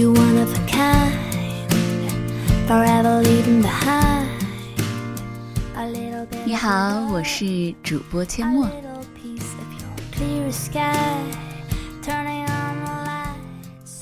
[0.00, 0.46] you wanna
[2.66, 4.26] forever leave behind
[5.76, 6.38] a little bit?
[6.46, 8.66] 你好，我是主播阡陌。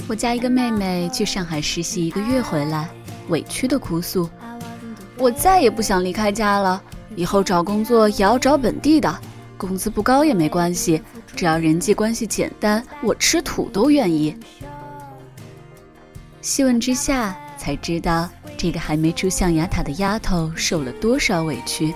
[0.06, 2.88] 我家一个妹妹去上海实习一个月回来，
[3.28, 4.30] 委屈的哭诉，
[5.16, 6.80] 我再也不想离开家了，
[7.16, 9.18] 以后找工作也要找本地的，
[9.56, 11.02] 工资不高也没关系，
[11.34, 14.36] 只要人际关系简单，我吃土都愿意。
[16.48, 21.92] 细问之下，才知道这个还没出象牙塔的丫头受了多少委屈。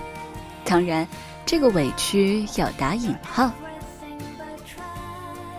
[0.63, 1.07] 当然，
[1.43, 3.51] 这个委屈要打引号。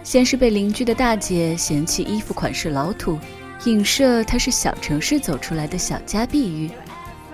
[0.05, 3.19] 先是被邻居的大姐嫌弃衣服款式老土，
[3.65, 6.71] 影射她是小城市走出来的小家碧玉；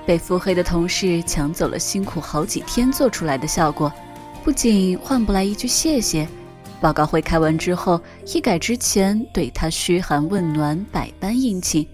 [0.06, 3.92] 被腹黑的同事抢走了辛苦好几天做出来的效果，
[4.42, 6.27] 不仅换不来一句谢谢，
[6.80, 8.00] 报告会开完之后，
[8.34, 11.86] 一改之前对他嘘寒问暖、百般殷勤，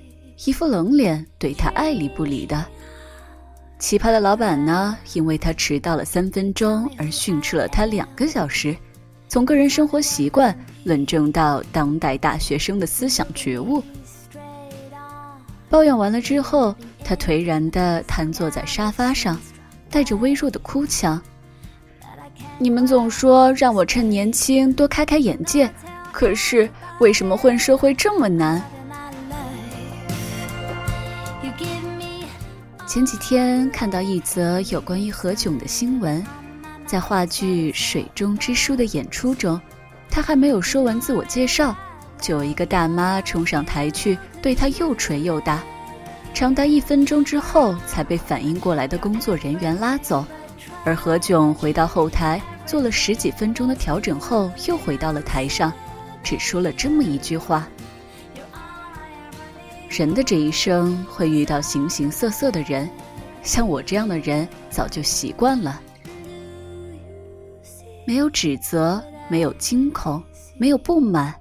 [0.45, 2.65] 一副冷脸对他爱理不理的。
[3.79, 8.77] 奇葩的老板呢，因为他迟到了三分钟而训斥了他两个小时。
[9.29, 13.83] 从个人生活习惯论证到当代大学生的思想觉悟。
[15.69, 16.73] 抱怨完了之后，
[17.05, 19.37] 他颓然地瘫坐在沙发上，
[19.91, 21.21] 带着微弱的哭腔
[22.59, 25.71] ：“你们总说让我趁年轻多开开眼界，
[26.11, 26.69] 可是
[27.01, 28.63] 为什么混社会这么难？”
[32.87, 36.25] 前几天看到一则有关于何炅的新闻，
[36.87, 39.61] 在话剧《水中之书》的演出中，
[40.09, 41.77] 他还没有说完自我介绍，
[42.19, 45.63] 就有一个大妈冲上台去对他又捶又打，
[46.33, 50.25] 长达一分钟之后才被反应过来的工作人员拉走，
[50.87, 55.73] 而何炅回到后台做了十几分钟的调整后，又回到了台上，
[56.23, 57.69] 只说了这么一句话。
[59.91, 62.89] 人的这一生会遇到形形色色的人，
[63.43, 65.81] 像我这样的人早就习惯了。
[68.07, 70.23] 没有指责，没有惊恐，
[70.57, 71.35] 没有不满，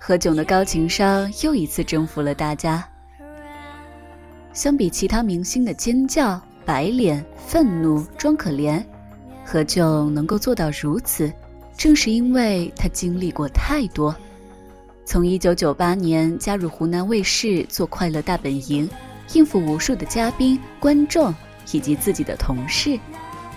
[0.00, 2.84] 何炅的高情商又一次征服了大家。
[4.52, 8.80] 相比其他明星的尖叫、白脸、愤怒、装可怜，
[9.44, 11.32] 何炅能够做到如此，
[11.76, 14.14] 正是因为他经历过太多。
[15.04, 18.88] 从1998年加入湖南卫视做《快乐大本营》，
[19.36, 21.34] 应付无数的嘉宾、观众
[21.72, 22.96] 以及自己的同事，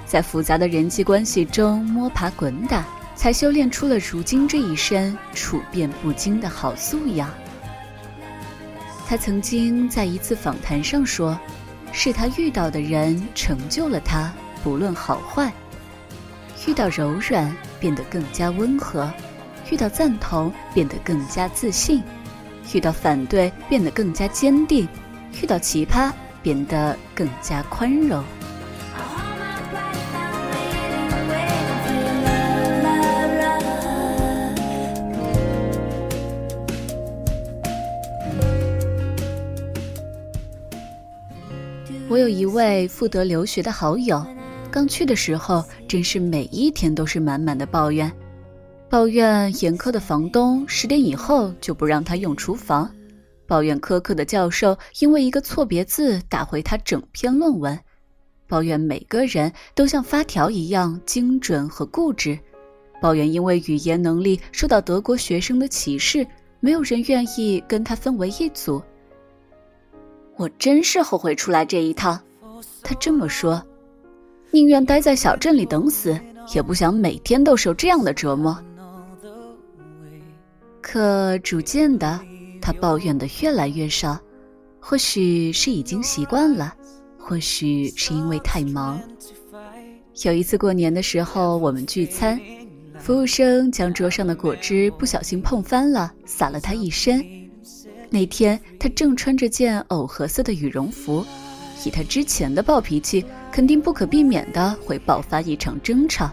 [0.08, 2.84] 在复杂的人际关系中摸爬滚打，
[3.16, 7.30] 才修炼出了如今这一身处变不惊的好素养。
[9.06, 11.40] 他曾经在一次访谈上说
[11.94, 15.54] ：“是他遇到的人成就了他，不论好坏。
[16.68, 19.10] 遇到柔软，变得更加温和。”
[19.72, 22.02] 遇到赞同，变得更加自信；
[22.74, 24.86] 遇到反对，变得更加坚定；
[25.42, 26.12] 遇到奇葩，
[26.42, 28.22] 变得更加宽容。
[42.24, 44.26] 有一位赴德留学的好友，
[44.72, 48.10] 刚去的时候，真是每一天都是满满的抱怨。
[48.90, 52.90] 抱怨严苛的房东十点以后就不让他用厨房，
[53.46, 57.78] 抱怨苛刻的教授因为一个错别字打回他整篇论文，
[58.48, 62.40] 抱怨每个人都像发条一样精准和固执，
[63.02, 66.26] 抱怨因为语言能力受到德国学生的歧视，
[66.62, 68.82] 没有人愿意跟他分为一组。
[70.38, 72.20] 我真是后悔出来这一趟，
[72.82, 73.62] 他这么说，
[74.52, 76.20] 宁愿待在小镇里等死，
[76.54, 78.58] 也不想每天都受这样的折磨。
[80.82, 82.20] 可逐渐的，
[82.62, 84.20] 他抱怨的越来越少，
[84.80, 86.74] 或许是已经习惯了，
[87.18, 89.00] 或许是因为太忙。
[90.24, 92.40] 有一次过年的时候，我们聚餐，
[93.00, 97.24] 服务生将桌上的果汁不小心碰翻了，洒了他一身。
[98.14, 101.26] 那天他正穿着件藕荷色的羽绒服，
[101.84, 106.30] 以他之前的暴脾气，肯定不可避免的会爆发一场争吵。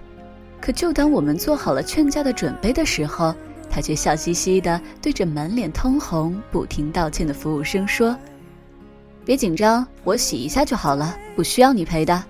[0.61, 3.35] 可就当我们做好了劝架的准备的时候，
[3.71, 8.15] 他却笑嘻嘻的对着满脸通红、不停道歉的服务生说
[9.25, 12.23] ：“别紧张，我洗一下就好了，不需要你陪的。”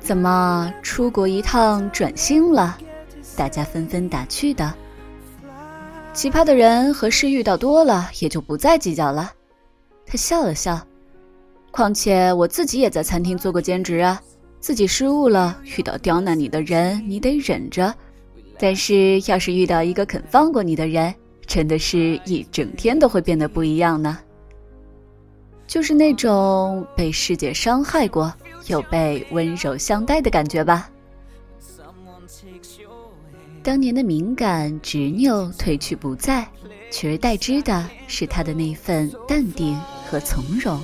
[0.00, 2.76] 怎么出国一趟转性了？
[3.36, 4.74] 大家纷纷打趣的。
[6.12, 9.32] 奇葩的人和事遇到多了，也就不再计较了。
[10.04, 10.78] 他笑了笑，
[11.70, 14.20] 况且我自己也在餐厅做过兼职啊，
[14.58, 17.92] 自己失误了，遇到刁难你的人，你得忍着；
[18.58, 21.14] 但是要是遇到一个肯放过你的人，
[21.46, 24.18] 真的是一整天都会变得不一样呢。
[25.66, 28.34] 就是那种被世界伤害过，
[28.66, 30.90] 又被温柔相待的感觉吧。
[33.62, 36.48] 当年的敏感执拗褪去不再，
[36.90, 40.80] 取而代之的是他的那份淡定和从容。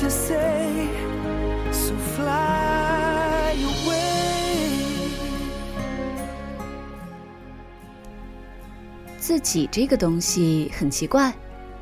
[0.00, 0.88] To say.
[1.70, 4.00] So fly away.
[9.18, 11.32] 自己这个东西很奇怪，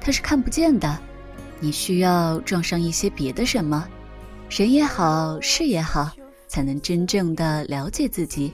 [0.00, 0.98] 它是看不见的，
[1.60, 3.86] 你需要撞上一些别的什么，
[4.50, 6.10] 人也好，事也好，
[6.48, 8.52] 才能真正的了解自己。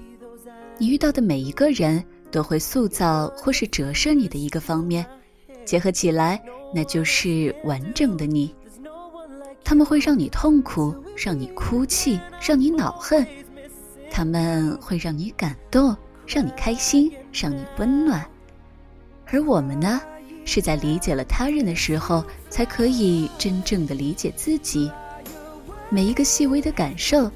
[0.76, 5.06] 你遇到的每一个人都会塑造或是折射你的一个方面，
[5.64, 6.38] 结合起来，
[6.74, 8.54] 那就是完整的你。
[9.64, 13.24] 他们会让你痛苦，让你哭泣，让你恼恨；
[14.10, 15.96] 他们会让你感动，
[16.26, 18.24] 让你开心，让你温暖。
[19.26, 20.00] 而我们呢，
[20.44, 24.90] 是在理解了他人的时候，才可以真正的理解自己。
[25.88, 27.30] 每一个细微的感受，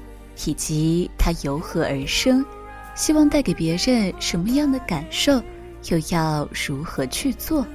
[0.45, 2.45] 以及它由何而生，
[2.93, 5.41] 希望带给别人什么样的感受，
[5.89, 7.65] 又要如何去做，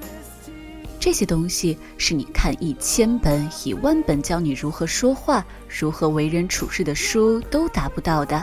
[1.05, 8.43] 这些东西是你看一千本、一万本教你如何说话、如何为人处事的书都达不到的。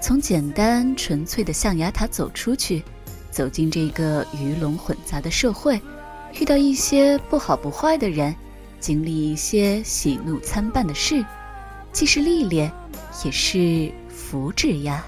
[0.00, 2.80] 从简单纯粹的象牙塔走出去。
[3.28, 5.80] 走进这个鱼龙混杂的社会，
[6.40, 8.32] 遇到一些不好不坏的人，
[8.78, 11.26] 经历一些喜怒参半的事，
[11.90, 12.72] 既是历练，
[13.24, 15.04] 也是福祉呀。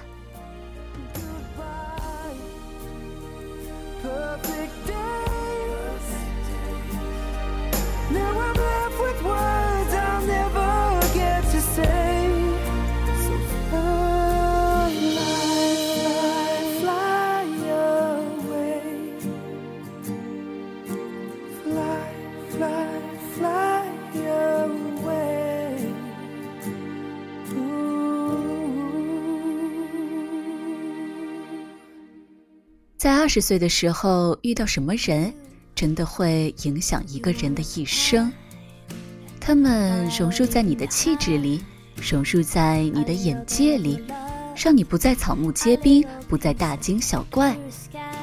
[22.57, 22.67] Fly,
[23.35, 25.77] fly, away.
[32.97, 35.31] 在二十岁的时候遇到什么人，
[35.75, 38.33] 真的会影响一个人的一生。
[39.39, 41.63] 他们融入在你的气质里，
[42.01, 44.03] 融入在你的眼界里，
[44.55, 47.55] 让你不再草木皆兵，不再大惊小怪，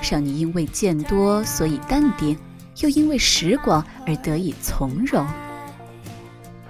[0.03, 2.37] 让你因为见多所以淡定，
[2.81, 5.27] 又因为时光而得以从容。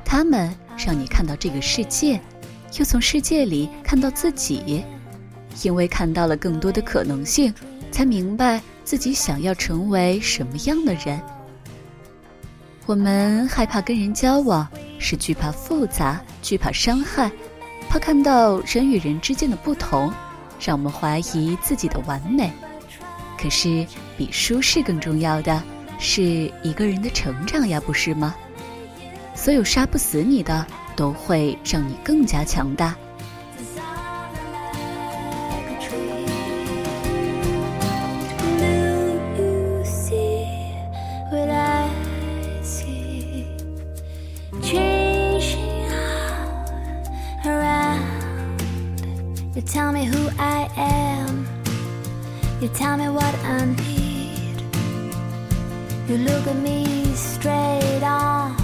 [0.04, 2.20] 他们让你看到这个世界，
[2.78, 4.84] 又从世界里看到自己，
[5.62, 7.52] 因为看到了更多的可能性，
[7.90, 11.20] 才明白自己想要成为什么样的人。
[12.86, 14.68] 我们害怕跟人交往，
[14.98, 17.32] 是惧怕复杂，惧怕伤害，
[17.88, 20.12] 怕看到人与人之间的不同，
[20.60, 22.52] 让我们怀疑自己的完美。
[23.38, 23.86] 可是，
[24.16, 25.62] 比舒适更重要的
[26.06, 26.22] 是
[26.62, 28.34] 一个人的成长呀，不是吗？
[29.34, 32.94] 所有杀不死你的，都会让你更加强大。
[38.58, 40.44] Do you see
[41.30, 41.88] what I
[42.62, 43.46] see?
[44.60, 46.66] Changing all
[47.44, 48.02] around.
[49.54, 51.46] You tell me who I am.
[52.60, 54.03] You tell me what I need.
[56.06, 58.54] You look at me straight on,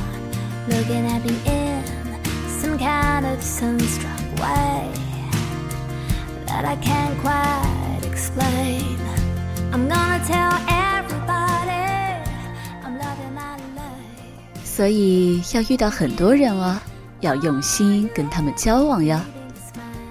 [0.68, 1.82] looking at me in
[2.60, 4.92] some kind of sunstruck way
[6.46, 8.98] that I can't quite explain.
[9.72, 12.20] I'm gonna tell everybody
[12.84, 14.62] I'm loving my life.
[14.62, 16.78] 所以要遇到很多人哦，
[17.20, 19.24] 要用心跟他们交往呀。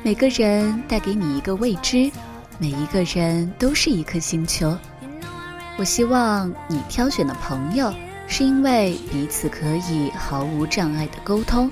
[0.01, 2.11] 每个人带给你一个未知，
[2.57, 4.75] 每一个人都是一颗星球。
[5.79, 7.89] 我希望你挑选的朋友，
[8.27, 11.71] 是因为彼此可以毫无障碍的沟通，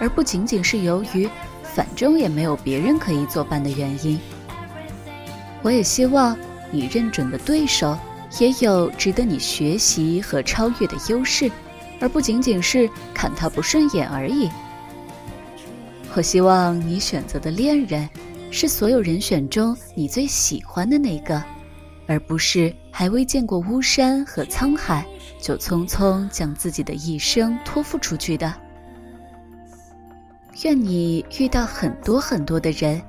[0.00, 1.30] 而不仅仅是由于
[1.62, 4.18] 反正也没有别人可以作伴的原因。
[5.62, 6.36] 我也希望
[6.72, 7.96] 你认准的对手，
[8.40, 11.48] 也有值得你学习和超越的优势，
[12.00, 14.50] 而不仅仅是看他不顺眼而已。
[16.16, 18.08] 我希望你选择的恋人，
[18.50, 21.40] 是所有人选中你最喜欢的那个，
[22.08, 25.04] 而不是还未见过巫山和沧海，
[25.40, 28.54] 就匆匆将自己的一生托付出去的。
[30.62, 33.02] 愿你遇到很多很多的人，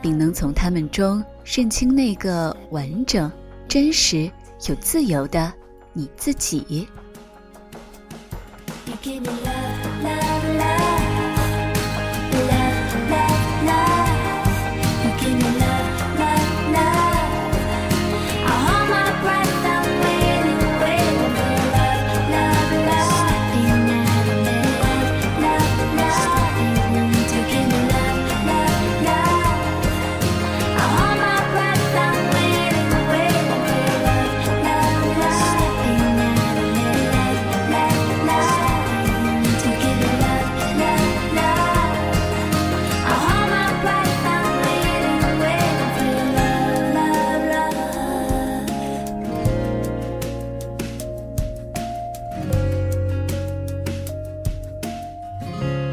[0.00, 3.28] 并能从他们中认清那个完整、
[3.66, 4.30] 真实、
[4.68, 5.52] 有自由的
[5.92, 6.86] 你自己。
[8.86, 9.71] You give me love,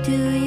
[0.10, 0.39] Do